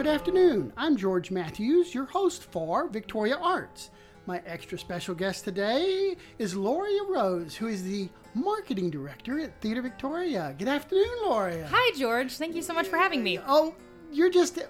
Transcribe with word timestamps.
Good 0.00 0.06
afternoon. 0.06 0.72
I'm 0.78 0.96
George 0.96 1.30
Matthews, 1.30 1.94
your 1.94 2.06
host 2.06 2.44
for 2.44 2.88
Victoria 2.88 3.36
Arts. 3.36 3.90
My 4.24 4.40
extra 4.46 4.78
special 4.78 5.14
guest 5.14 5.44
today 5.44 6.16
is 6.38 6.56
Loria 6.56 7.02
Rose, 7.06 7.54
who 7.54 7.66
is 7.66 7.82
the 7.82 8.08
marketing 8.32 8.88
director 8.88 9.38
at 9.40 9.60
Theater 9.60 9.82
Victoria. 9.82 10.54
Good 10.58 10.68
afternoon, 10.68 11.18
Loria. 11.26 11.68
Hi, 11.70 11.98
George. 11.98 12.32
Thank 12.32 12.56
you 12.56 12.62
so 12.62 12.72
much 12.72 12.88
for 12.88 12.96
having 12.96 13.22
me. 13.22 13.40
Oh, 13.46 13.74
you're 14.10 14.30
just 14.30 14.60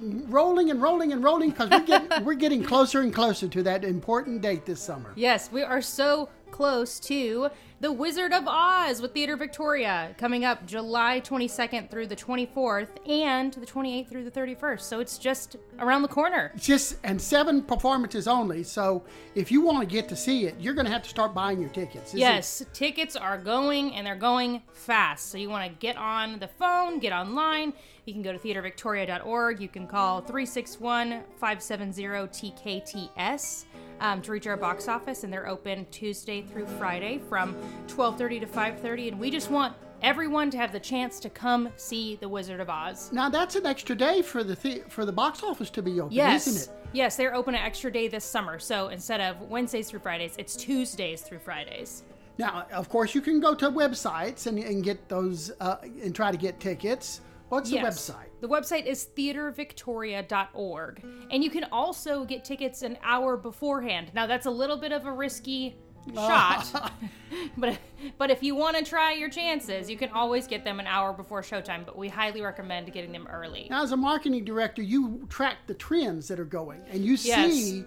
rolling 0.00 0.72
and 0.72 0.82
rolling 0.82 1.12
and 1.12 1.22
rolling 1.22 1.50
because 1.50 1.70
we're 1.70 1.84
getting 1.86 2.24
we're 2.24 2.34
getting 2.34 2.64
closer 2.64 3.02
and 3.02 3.14
closer 3.14 3.46
to 3.46 3.62
that 3.62 3.84
important 3.84 4.42
date 4.42 4.66
this 4.66 4.80
summer. 4.80 5.12
Yes, 5.14 5.52
we 5.52 5.62
are 5.62 5.80
so 5.80 6.28
close 6.50 6.98
to 6.98 7.48
The 7.84 7.92
Wizard 7.92 8.32
of 8.32 8.44
Oz 8.48 9.02
with 9.02 9.12
Theater 9.12 9.36
Victoria 9.36 10.14
coming 10.16 10.42
up 10.42 10.64
July 10.64 11.20
22nd 11.20 11.90
through 11.90 12.06
the 12.06 12.16
24th 12.16 12.88
and 13.06 13.52
the 13.52 13.66
28th 13.66 14.08
through 14.08 14.24
the 14.24 14.30
31st. 14.30 14.80
So 14.80 15.00
it's 15.00 15.18
just 15.18 15.56
around 15.78 16.00
the 16.00 16.08
corner. 16.08 16.50
Just 16.56 16.96
and 17.04 17.20
seven 17.20 17.60
performances 17.60 18.26
only. 18.26 18.62
So 18.62 19.04
if 19.34 19.52
you 19.52 19.60
want 19.60 19.86
to 19.86 19.86
get 19.86 20.08
to 20.08 20.16
see 20.16 20.46
it, 20.46 20.54
you're 20.58 20.72
going 20.72 20.86
to 20.86 20.92
have 20.92 21.02
to 21.02 21.10
start 21.10 21.34
buying 21.34 21.60
your 21.60 21.68
tickets. 21.68 22.14
Yes, 22.14 22.64
tickets 22.72 23.16
are 23.16 23.36
going 23.36 23.94
and 23.94 24.06
they're 24.06 24.16
going 24.16 24.62
fast. 24.72 25.28
So 25.28 25.36
you 25.36 25.50
want 25.50 25.70
to 25.70 25.78
get 25.78 25.98
on 25.98 26.38
the 26.38 26.48
phone, 26.48 27.00
get 27.00 27.12
online. 27.12 27.74
You 28.06 28.14
can 28.14 28.22
go 28.22 28.32
to 28.32 28.38
theatervictoria.org. 28.38 29.60
You 29.60 29.68
can 29.68 29.86
call 29.86 30.22
361 30.22 31.22
570 31.36 32.02
TKTS 32.02 33.64
um, 34.00 34.20
to 34.22 34.32
reach 34.32 34.46
our 34.46 34.56
box 34.56 34.88
office, 34.88 35.24
and 35.24 35.32
they're 35.32 35.48
open 35.48 35.86
Tuesday 35.90 36.42
through 36.42 36.66
Friday 36.66 37.20
from 37.28 37.56
12:30 37.88 38.40
to 38.40 38.46
5:30. 38.46 39.08
And 39.08 39.20
we 39.20 39.30
just 39.30 39.50
want 39.50 39.74
everyone 40.02 40.50
to 40.50 40.58
have 40.58 40.72
the 40.72 40.80
chance 40.80 41.18
to 41.20 41.30
come 41.30 41.68
see 41.76 42.16
The 42.16 42.28
Wizard 42.28 42.60
of 42.60 42.68
Oz. 42.68 43.10
now 43.12 43.28
that's 43.30 43.56
an 43.56 43.64
extra 43.64 43.94
day 43.96 44.20
for 44.22 44.44
the, 44.44 44.54
the 44.56 44.82
for 44.88 45.04
the 45.06 45.12
box 45.12 45.42
office 45.42 45.70
to 45.70 45.82
be 45.82 46.00
open, 46.00 46.12
Yes. 46.14 46.46
isn't 46.46 46.74
it? 46.74 46.80
Yes, 46.92 47.16
they're 47.16 47.34
open 47.34 47.54
an 47.54 47.62
extra 47.62 47.90
day 47.92 48.08
this 48.08 48.24
summer. 48.24 48.58
So 48.58 48.88
instead 48.88 49.20
of 49.20 49.40
Wednesdays 49.48 49.88
through 49.90 50.00
Fridays, 50.00 50.34
it's 50.38 50.54
Tuesdays 50.56 51.22
through 51.22 51.38
Fridays. 51.40 52.02
Now, 52.38 52.66
of 52.72 52.88
course, 52.88 53.14
you 53.14 53.20
can 53.20 53.40
go 53.40 53.54
to 53.54 53.70
websites 53.70 54.46
and, 54.46 54.58
and 54.58 54.82
get 54.84 55.08
those 55.08 55.52
uh, 55.60 55.76
and 55.82 56.14
try 56.14 56.30
to 56.32 56.36
get 56.36 56.60
tickets. 56.60 57.20
What's 57.48 57.70
the 57.70 57.78
website? 57.78 58.28
The 58.40 58.48
website 58.48 58.86
is 58.86 59.08
theatervictoria.org. 59.16 61.04
And 61.30 61.44
you 61.44 61.50
can 61.50 61.64
also 61.70 62.24
get 62.24 62.44
tickets 62.44 62.82
an 62.82 62.98
hour 63.02 63.36
beforehand. 63.36 64.10
Now, 64.14 64.26
that's 64.26 64.46
a 64.46 64.50
little 64.50 64.76
bit 64.76 64.92
of 64.92 65.06
a 65.06 65.12
risky 65.12 65.76
shot. 66.14 66.92
but 67.56 67.78
but 68.18 68.30
if 68.30 68.42
you 68.42 68.54
want 68.54 68.76
to 68.76 68.84
try 68.84 69.12
your 69.12 69.28
chances, 69.28 69.88
you 69.90 69.96
can 69.96 70.10
always 70.10 70.46
get 70.46 70.64
them 70.64 70.80
an 70.80 70.86
hour 70.86 71.12
before 71.12 71.42
showtime, 71.42 71.84
but 71.84 71.96
we 71.96 72.08
highly 72.08 72.42
recommend 72.42 72.92
getting 72.92 73.12
them 73.12 73.26
early. 73.30 73.66
Now, 73.70 73.82
as 73.82 73.92
a 73.92 73.96
marketing 73.96 74.44
director, 74.44 74.82
you 74.82 75.26
track 75.28 75.58
the 75.66 75.74
trends 75.74 76.28
that 76.28 76.38
are 76.38 76.44
going, 76.44 76.80
and 76.90 77.04
you 77.04 77.12
Yes. 77.12 77.52
see 77.54 77.84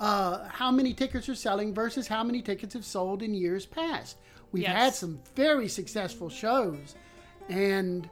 uh, 0.00 0.48
how 0.48 0.70
many 0.70 0.92
tickets 0.92 1.28
are 1.28 1.34
selling 1.34 1.72
versus 1.74 2.08
how 2.08 2.24
many 2.24 2.42
tickets 2.42 2.74
have 2.74 2.84
sold 2.84 3.22
in 3.22 3.34
years 3.34 3.64
past. 3.66 4.16
We've 4.50 4.62
Yes. 4.62 4.76
had 4.76 4.94
some 4.94 5.20
very 5.36 5.68
successful 5.68 6.28
shows, 6.28 6.96
and 7.48 8.08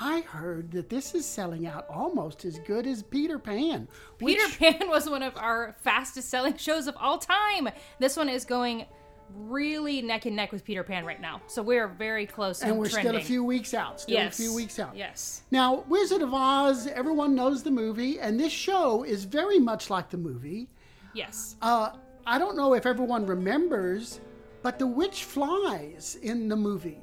I 0.00 0.20
heard 0.22 0.70
that 0.72 0.88
this 0.88 1.14
is 1.14 1.24
selling 1.24 1.66
out 1.66 1.86
almost 1.88 2.44
as 2.44 2.58
good 2.60 2.86
as 2.86 3.02
Peter 3.02 3.38
Pan. 3.38 3.88
Peter 4.18 4.46
Pan 4.58 4.88
was 4.88 5.08
one 5.08 5.22
of 5.22 5.36
our 5.36 5.76
fastest 5.82 6.28
selling 6.28 6.56
shows 6.56 6.86
of 6.86 6.96
all 6.98 7.18
time. 7.18 7.68
This 7.98 8.16
one 8.16 8.28
is 8.28 8.44
going 8.44 8.86
really 9.34 10.02
neck 10.02 10.26
and 10.26 10.36
neck 10.36 10.52
with 10.52 10.64
Peter 10.64 10.82
Pan 10.82 11.04
right 11.04 11.20
now. 11.20 11.40
So 11.46 11.62
we're 11.62 11.88
very 11.88 12.26
close 12.26 12.62
and 12.62 12.76
we're 12.76 12.88
trending. 12.88 13.12
still 13.12 13.20
a 13.20 13.24
few 13.24 13.44
weeks 13.44 13.74
out. 13.74 14.00
Still 14.00 14.14
yes. 14.14 14.38
a 14.38 14.42
few 14.42 14.54
weeks 14.54 14.78
out. 14.78 14.96
Yes. 14.96 15.42
Now, 15.50 15.84
Wizard 15.88 16.22
of 16.22 16.34
Oz, 16.34 16.86
everyone 16.86 17.34
knows 17.34 17.62
the 17.62 17.70
movie, 17.70 18.20
and 18.20 18.38
this 18.38 18.52
show 18.52 19.04
is 19.04 19.24
very 19.24 19.58
much 19.58 19.90
like 19.90 20.10
the 20.10 20.18
movie. 20.18 20.68
Yes. 21.14 21.56
Uh, 21.62 21.90
I 22.26 22.38
don't 22.38 22.56
know 22.56 22.74
if 22.74 22.86
everyone 22.86 23.26
remembers, 23.26 24.20
but 24.62 24.78
the 24.78 24.86
witch 24.86 25.24
flies 25.24 26.16
in 26.22 26.48
the 26.48 26.56
movie. 26.56 27.00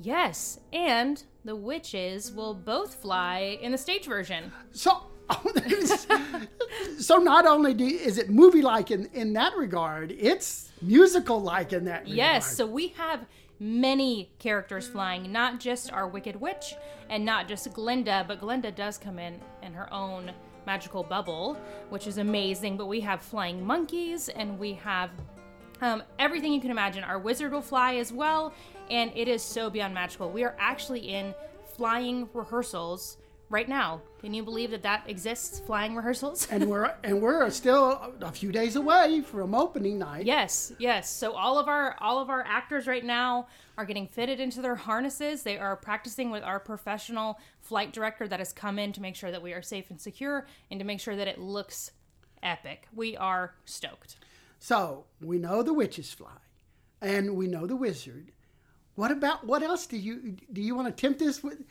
Yes, 0.00 0.60
and 0.72 1.22
the 1.44 1.56
witches 1.56 2.32
will 2.32 2.54
both 2.54 2.96
fly 2.96 3.58
in 3.60 3.72
the 3.72 3.78
stage 3.78 4.06
version. 4.06 4.52
So, 4.72 5.02
so 6.98 7.16
not 7.16 7.46
only 7.46 7.74
do, 7.74 7.84
is 7.84 8.18
it 8.18 8.30
movie-like 8.30 8.90
in, 8.90 9.08
in 9.12 9.32
that 9.34 9.56
regard, 9.56 10.12
it's 10.12 10.70
musical-like 10.82 11.72
in 11.72 11.84
that 11.86 12.02
regard. 12.02 12.16
Yes, 12.16 12.56
so 12.56 12.66
we 12.66 12.88
have 12.88 13.26
many 13.58 14.30
characters 14.38 14.86
flying, 14.86 15.32
not 15.32 15.60
just 15.60 15.92
our 15.92 16.06
Wicked 16.06 16.36
Witch 16.36 16.74
and 17.08 17.24
not 17.24 17.48
just 17.48 17.72
Glinda, 17.72 18.24
but 18.28 18.40
Glinda 18.40 18.70
does 18.70 18.98
come 18.98 19.18
in 19.18 19.40
in 19.62 19.72
her 19.72 19.92
own 19.92 20.32
magical 20.66 21.02
bubble, 21.02 21.54
which 21.90 22.06
is 22.06 22.18
amazing. 22.18 22.76
But 22.76 22.86
we 22.86 23.00
have 23.00 23.22
flying 23.22 23.64
monkeys 23.64 24.28
and 24.28 24.58
we 24.58 24.74
have 24.74 25.10
um, 25.80 26.02
everything 26.18 26.52
you 26.52 26.60
can 26.60 26.70
imagine. 26.70 27.04
Our 27.04 27.18
wizard 27.18 27.52
will 27.52 27.62
fly 27.62 27.96
as 27.96 28.12
well, 28.12 28.52
and 28.90 29.12
it 29.14 29.28
is 29.28 29.42
so 29.42 29.70
beyond 29.70 29.94
magical. 29.94 30.30
We 30.30 30.44
are 30.44 30.56
actually 30.58 31.08
in 31.08 31.34
flying 31.74 32.28
rehearsals 32.32 33.18
right 33.48 33.68
now. 33.68 34.00
Can 34.20 34.34
you 34.34 34.42
believe 34.42 34.70
that 34.72 34.82
that 34.82 35.08
exists? 35.08 35.60
Flying 35.60 35.94
rehearsals? 35.94 36.48
and 36.50 36.68
we're 36.68 36.94
and 37.04 37.20
we're 37.20 37.48
still 37.50 38.12
a 38.20 38.32
few 38.32 38.50
days 38.50 38.76
away 38.76 39.20
from 39.20 39.54
opening 39.54 39.98
night. 39.98 40.26
Yes, 40.26 40.72
yes. 40.78 41.10
So 41.10 41.32
all 41.32 41.58
of 41.58 41.68
our 41.68 41.96
all 42.00 42.18
of 42.18 42.30
our 42.30 42.44
actors 42.46 42.86
right 42.86 43.04
now 43.04 43.46
are 43.78 43.84
getting 43.84 44.06
fitted 44.06 44.40
into 44.40 44.62
their 44.62 44.74
harnesses. 44.74 45.42
They 45.42 45.58
are 45.58 45.76
practicing 45.76 46.30
with 46.30 46.42
our 46.42 46.58
professional 46.58 47.38
flight 47.60 47.92
director 47.92 48.26
that 48.28 48.40
has 48.40 48.52
come 48.52 48.78
in 48.78 48.92
to 48.92 49.02
make 49.02 49.16
sure 49.16 49.30
that 49.30 49.42
we 49.42 49.52
are 49.52 49.62
safe 49.62 49.90
and 49.90 50.00
secure 50.00 50.46
and 50.70 50.80
to 50.80 50.86
make 50.86 51.00
sure 51.00 51.16
that 51.16 51.28
it 51.28 51.38
looks 51.38 51.92
epic. 52.42 52.88
We 52.94 53.16
are 53.16 53.54
stoked. 53.64 54.16
So 54.58 55.04
we 55.20 55.38
know 55.38 55.62
the 55.62 55.72
witches 55.74 56.12
fly, 56.12 56.38
and 57.00 57.36
we 57.36 57.46
know 57.46 57.66
the 57.66 57.76
wizard. 57.76 58.32
What 58.94 59.10
about 59.10 59.46
what 59.46 59.62
else 59.62 59.86
do 59.86 59.96
you 59.96 60.36
do? 60.52 60.60
You 60.60 60.74
want 60.74 60.94
to 60.94 61.00
tempt 61.00 61.20
us 61.22 61.42
with 61.42 61.62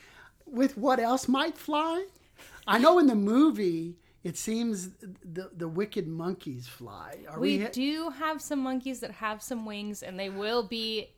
with 0.45 0.77
what 0.77 0.99
else 0.99 1.27
might 1.27 1.57
fly? 1.57 2.05
I 2.67 2.77
know 2.77 2.99
in 2.99 3.07
the 3.07 3.15
movie 3.15 3.97
it 4.23 4.37
seems 4.37 4.89
the 5.23 5.49
the 5.55 5.67
wicked 5.67 6.07
monkeys 6.07 6.67
fly. 6.67 7.17
Are 7.27 7.39
We 7.39 7.57
we? 7.59 7.67
do 7.69 8.09
have 8.11 8.41
some 8.41 8.59
monkeys 8.59 8.99
that 8.99 9.11
have 9.11 9.41
some 9.41 9.65
wings 9.65 10.03
and 10.03 10.19
they 10.19 10.29
will 10.29 10.63
be 10.63 11.09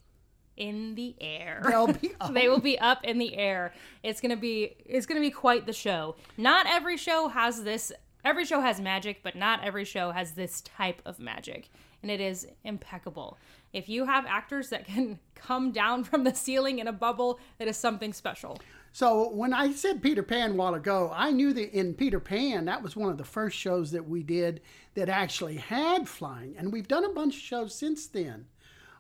in 0.55 0.95
the 0.95 1.15
air. 1.21 1.61
They'll 1.67 1.87
be 1.93 2.11
up. 2.19 2.33
they 2.33 2.47
will 2.49 2.59
be 2.59 2.79
up 2.79 3.03
in 3.03 3.17
the 3.19 3.35
air. 3.35 3.73
It's 4.03 4.21
gonna 4.21 4.37
be 4.37 4.75
it's 4.85 5.05
gonna 5.05 5.19
be 5.21 5.31
quite 5.31 5.65
the 5.65 5.73
show. 5.73 6.15
Not 6.37 6.65
every 6.67 6.97
show 6.97 7.27
has 7.27 7.63
this. 7.63 7.91
Every 8.27 8.43
show 8.43 8.59
has 8.59 8.81
magic, 8.81 9.21
but 9.23 9.37
not 9.37 9.63
every 9.63 9.85
show 9.85 10.11
has 10.11 10.33
this 10.33 10.59
type 10.59 11.01
of 11.05 11.17
magic, 11.17 11.69
and 12.01 12.11
it 12.11 12.19
is 12.19 12.45
impeccable. 12.65 13.37
If 13.71 13.87
you 13.87 14.03
have 14.03 14.25
actors 14.25 14.67
that 14.67 14.85
can 14.85 15.19
come 15.35 15.71
down 15.71 16.03
from 16.03 16.25
the 16.25 16.35
ceiling 16.35 16.79
in 16.79 16.89
a 16.89 16.91
bubble, 16.91 17.39
it 17.57 17.69
is 17.69 17.77
something 17.77 18.11
special. 18.11 18.59
So 18.91 19.29
when 19.29 19.53
I 19.53 19.71
said 19.71 20.03
Peter 20.03 20.23
Pan 20.23 20.51
a 20.51 20.53
while 20.55 20.73
ago, 20.73 21.09
I 21.15 21.31
knew 21.31 21.53
that 21.53 21.71
in 21.71 21.93
Peter 21.93 22.19
Pan 22.19 22.65
that 22.65 22.83
was 22.83 22.97
one 22.97 23.09
of 23.09 23.17
the 23.17 23.23
first 23.23 23.57
shows 23.57 23.91
that 23.91 24.09
we 24.09 24.23
did 24.23 24.59
that 24.95 25.07
actually 25.07 25.55
had 25.55 26.09
flying, 26.09 26.57
and 26.57 26.73
we've 26.73 26.89
done 26.89 27.05
a 27.05 27.13
bunch 27.13 27.33
of 27.33 27.41
shows 27.41 27.73
since 27.73 28.07
then. 28.07 28.47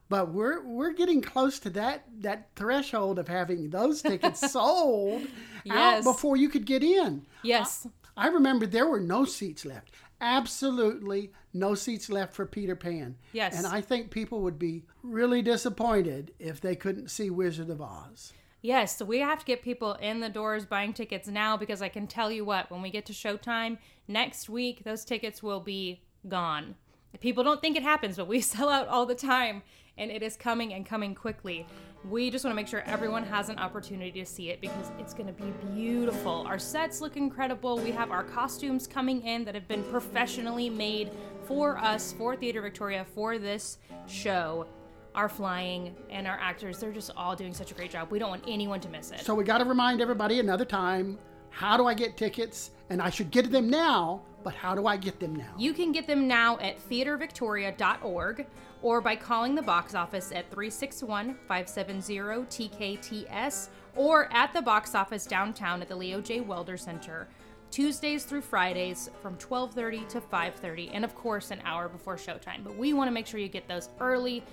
But 0.09 0.31
we're 0.31 0.65
we're 0.65 0.93
getting 0.93 1.21
close 1.21 1.59
to 1.59 1.69
that 1.71 2.05
that 2.19 2.47
threshold 2.55 3.19
of 3.19 3.27
having 3.27 3.71
those 3.71 4.01
tickets 4.01 4.51
sold 4.53 5.27
out 5.69 6.05
before 6.05 6.37
you 6.37 6.47
could 6.47 6.65
get 6.65 6.81
in. 6.81 7.25
Yes, 7.43 7.87
I 8.17 8.27
remember 8.27 8.65
there 8.65 8.87
were 8.87 8.99
no 8.99 9.25
seats 9.25 9.63
left. 9.63 9.91
Absolutely 10.19 11.31
no 11.53 11.75
seats 11.75 12.09
left 12.09 12.33
for 12.33 12.47
Peter 12.47 12.75
Pan. 12.75 13.15
Yes. 13.31 13.55
And 13.55 13.67
I 13.67 13.81
think 13.81 14.09
people 14.09 14.41
would 14.41 14.57
be 14.57 14.83
really 15.03 15.43
disappointed 15.43 16.33
if 16.39 16.59
they 16.59 16.75
couldn't 16.75 17.11
see 17.11 17.29
Wizard 17.29 17.69
of 17.69 17.79
Oz. 17.79 18.33
Yes, 18.61 18.97
so 18.97 19.05
we 19.05 19.19
have 19.19 19.39
to 19.39 19.45
get 19.45 19.61
people 19.61 19.93
in 19.93 20.19
the 20.19 20.29
doors 20.29 20.65
buying 20.65 20.91
tickets 20.91 21.27
now 21.27 21.55
because 21.55 21.81
I 21.81 21.89
can 21.89 22.07
tell 22.07 22.31
you 22.31 22.43
what, 22.43 22.71
when 22.71 22.81
we 22.81 22.89
get 22.89 23.05
to 23.05 23.13
showtime 23.13 23.77
next 24.07 24.49
week, 24.49 24.83
those 24.83 25.05
tickets 25.05 25.43
will 25.43 25.59
be 25.59 26.01
gone. 26.27 26.75
People 27.21 27.43
don't 27.43 27.61
think 27.61 27.77
it 27.77 27.83
happens, 27.83 28.17
but 28.17 28.27
we 28.27 28.41
sell 28.41 28.69
out 28.69 28.87
all 28.87 29.05
the 29.05 29.15
time 29.15 29.61
and 29.97 30.11
it 30.11 30.23
is 30.23 30.35
coming 30.35 30.73
and 30.73 30.85
coming 30.85 31.13
quickly. 31.13 31.67
We 32.09 32.29
just 32.29 32.45
want 32.45 32.53
to 32.53 32.55
make 32.55 32.67
sure 32.67 32.83
everyone 32.85 33.23
has 33.23 33.49
an 33.49 33.59
opportunity 33.59 34.11
to 34.19 34.25
see 34.25 34.49
it 34.49 34.61
because 34.61 34.91
it's 34.97 35.13
going 35.13 35.27
to 35.27 35.33
be 35.33 35.51
beautiful. 35.73 36.45
Our 36.47 36.57
sets 36.57 37.01
look 37.01 37.17
incredible. 37.17 37.79
We 37.79 37.91
have 37.91 38.11
our 38.11 38.23
costumes 38.23 38.87
coming 38.87 39.21
in 39.23 39.43
that 39.43 39.55
have 39.55 39.67
been 39.67 39.83
professionally 39.83 40.69
made 40.69 41.11
for 41.45 41.77
us, 41.77 42.13
for 42.13 42.37
Theater 42.37 42.61
Victoria, 42.61 43.05
for 43.13 43.37
this 43.37 43.79
show. 44.07 44.67
Our 45.15 45.27
flying 45.27 45.95
and 46.09 46.27
our 46.27 46.37
actors, 46.39 46.79
they're 46.79 46.91
just 46.91 47.11
all 47.17 47.35
doing 47.35 47.53
such 47.53 47.71
a 47.71 47.73
great 47.73 47.91
job. 47.91 48.09
We 48.09 48.19
don't 48.19 48.29
want 48.29 48.43
anyone 48.47 48.79
to 48.81 48.89
miss 48.89 49.11
it. 49.11 49.21
So 49.21 49.33
we 49.33 49.43
got 49.43 49.57
to 49.57 49.65
remind 49.65 49.99
everybody 49.99 50.39
another 50.39 50.65
time 50.65 51.17
how 51.49 51.77
do 51.77 51.85
I 51.85 51.93
get 51.93 52.17
tickets? 52.17 52.71
And 52.89 53.01
I 53.01 53.09
should 53.09 53.31
get 53.31 53.51
them 53.51 53.69
now, 53.69 54.21
but 54.43 54.53
how 54.53 54.75
do 54.75 54.87
I 54.87 54.95
get 54.95 55.19
them 55.19 55.35
now? 55.35 55.53
You 55.57 55.73
can 55.73 55.91
get 55.91 56.07
them 56.07 56.27
now 56.27 56.57
at 56.59 56.77
theatervictoria.org 56.89 58.45
or 58.81 59.01
by 59.01 59.15
calling 59.15 59.55
the 59.55 59.61
box 59.61 59.95
office 59.95 60.31
at 60.31 60.49
361 60.51 61.35
570 61.47 62.13
TKTS 62.45 63.69
or 63.95 64.31
at 64.31 64.53
the 64.53 64.61
box 64.61 64.95
office 64.95 65.25
downtown 65.25 65.81
at 65.81 65.89
the 65.89 65.95
Leo 65.95 66.21
J. 66.21 66.41
Welder 66.41 66.77
Center. 66.77 67.27
Tuesdays 67.71 68.23
through 68.23 68.41
Fridays 68.41 69.09
from 69.21 69.35
12:30 69.37 70.07
to 70.07 70.21
5:30 70.21 70.91
and 70.93 71.03
of 71.03 71.13
course 71.15 71.51
an 71.51 71.61
hour 71.65 71.89
before 71.89 72.15
showtime. 72.15 72.63
But 72.63 72.77
we 72.77 72.93
want 72.93 73.07
to 73.09 73.11
make 73.11 73.27
sure 73.27 73.39
you 73.39 73.49
get 73.49 73.67
those 73.67 73.89
early 73.99 74.43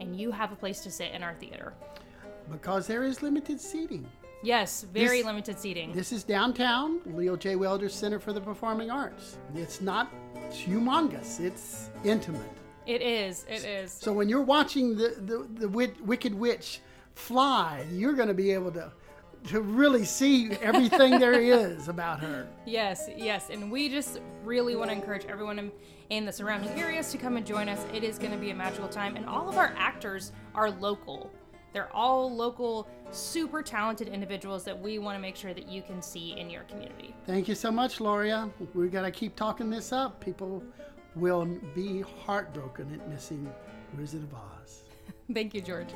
and 0.00 0.14
you 0.14 0.30
have 0.30 0.52
a 0.52 0.56
place 0.56 0.80
to 0.80 0.90
sit 0.90 1.12
in 1.12 1.22
our 1.22 1.34
theater. 1.34 1.72
Because 2.50 2.86
there 2.86 3.04
is 3.04 3.22
limited 3.22 3.60
seating. 3.60 4.06
Yes, 4.42 4.86
very 4.92 5.18
This- 5.18 5.26
limited 5.26 5.58
seating. 5.58 5.92
This 5.92 6.12
is 6.12 6.22
downtown, 6.22 7.00
Leo 7.06 7.36
J. 7.36 7.56
Welder 7.56 7.88
Center 7.88 8.18
for 8.20 8.32
the 8.32 8.40
Performing 8.40 8.90
Arts. 8.90 9.38
It's 9.54 9.80
not 9.80 10.12
humongous, 10.50 11.40
it's 11.40 11.90
intimate. 12.04 12.40
it 12.86 13.02
is. 13.02 13.44
It 13.50 13.64
is. 13.64 13.92
So 13.92 14.12
when 14.12 14.28
you're 14.28 14.42
watching 14.42 14.96
the, 14.96 15.08
the, 15.26 15.46
the 15.60 15.68
Wit- 15.68 16.00
Wicked 16.06 16.32
Witch 16.34 16.80
fly, 17.14 17.84
you're 17.92 18.14
going 18.14 18.28
to 18.28 18.34
be 18.34 18.52
able 18.52 18.70
to, 18.72 18.90
to 19.48 19.60
really 19.60 20.04
see 20.04 20.52
everything 20.62 21.18
there 21.18 21.32
is 21.40 21.88
about 21.88 22.20
her. 22.20 22.46
Yes, 22.64 23.08
yes. 23.16 23.50
And 23.50 23.70
we 23.72 23.88
just 23.88 24.20
really 24.44 24.74
want 24.76 24.90
to 24.90 24.96
encourage 24.96 25.26
everyone 25.26 25.58
in, 25.58 25.72
in 26.10 26.24
the 26.24 26.32
surrounding 26.32 26.70
areas 26.80 27.10
to 27.12 27.18
come 27.18 27.36
and 27.36 27.44
join 27.44 27.68
us. 27.68 27.84
It 27.92 28.04
is 28.04 28.18
going 28.18 28.32
to 28.32 28.38
be 28.38 28.50
a 28.50 28.54
magical 28.54 28.88
time. 28.88 29.16
And 29.16 29.26
all 29.26 29.48
of 29.48 29.58
our 29.58 29.74
actors 29.76 30.32
are 30.54 30.70
local. 30.70 31.30
They're 31.72 31.94
all 31.94 32.34
local, 32.34 32.88
super 33.10 33.62
talented 33.62 34.08
individuals 34.08 34.64
that 34.64 34.78
we 34.78 34.98
want 34.98 35.16
to 35.16 35.20
make 35.20 35.36
sure 35.36 35.54
that 35.54 35.68
you 35.68 35.82
can 35.82 36.00
see 36.02 36.38
in 36.38 36.50
your 36.50 36.62
community. 36.64 37.14
Thank 37.26 37.48
you 37.48 37.54
so 37.54 37.70
much, 37.70 38.00
Loria. 38.00 38.50
We're 38.74 38.88
going 38.88 39.10
to 39.10 39.16
keep 39.16 39.36
talking 39.36 39.70
this 39.70 39.92
up. 39.92 40.20
People 40.20 40.62
will 41.14 41.46
be 41.74 42.02
heartbroken 42.24 42.92
at 42.92 43.08
missing 43.08 43.50
Wizard 43.96 44.22
of 44.22 44.34
Oz. 44.34 44.82
Thank 45.32 45.54
you, 45.54 45.60
George. 45.60 45.88